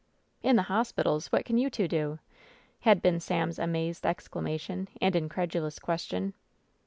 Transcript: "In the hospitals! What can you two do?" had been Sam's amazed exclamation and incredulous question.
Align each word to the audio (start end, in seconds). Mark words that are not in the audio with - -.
"In 0.41 0.55
the 0.55 0.63
hospitals! 0.63 1.27
What 1.27 1.45
can 1.45 1.59
you 1.59 1.69
two 1.69 1.87
do?" 1.87 2.17
had 2.79 3.03
been 3.03 3.19
Sam's 3.19 3.59
amazed 3.59 4.03
exclamation 4.03 4.87
and 4.99 5.15
incredulous 5.15 5.77
question. 5.77 6.33